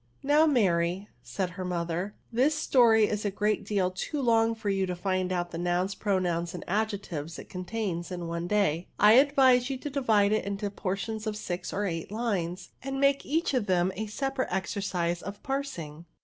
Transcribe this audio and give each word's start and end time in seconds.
"Now, 0.33 0.47
Mary," 0.47 1.09
said 1.21 1.51
her 1.51 1.63
mother," 1.63 2.15
this 2.33 2.55
story 2.55 3.05
is 3.05 3.23
a 3.23 3.29
great 3.29 3.63
deal 3.63 3.91
too 3.91 4.23
Icmg 4.23 4.57
for 4.57 4.71
you 4.71 4.87
to 4.87 4.95
find 4.95 5.31
out 5.31 5.51
the 5.51 5.59
nouns, 5.59 5.93
pronouns, 5.93 6.55
and 6.55 6.63
adjectives 6.67 7.37
it 7.37 7.49
contains 7.49 8.09
in 8.11 8.27
one 8.27 8.47
day, 8.47 8.87
I 8.97 9.13
advise 9.13 9.69
you 9.69 9.77
to 9.77 9.91
divide 9.91 10.31
it 10.31 10.43
into 10.43 10.71
portions 10.71 11.27
of 11.27 11.37
six 11.37 11.71
or 11.71 11.85
eight 11.85 12.11
lines, 12.11 12.71
and 12.81 12.99
make 12.99 13.27
each 13.27 13.53
of 13.53 13.67
them 13.67 13.91
a 13.93 14.07
separate 14.07 14.51
exercise 14.51 15.21
of 15.21 15.43
parsing." 15.43 16.05